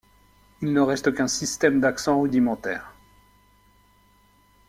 Il 0.63 0.73
ne 0.73 0.81
reste 0.81 1.13
qu'un 1.13 1.27
système 1.27 1.79
d'accent 1.79 2.19
rudimentaire. 2.19 2.91